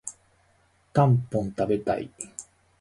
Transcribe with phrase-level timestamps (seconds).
[0.93, 2.09] たんぽん食べたい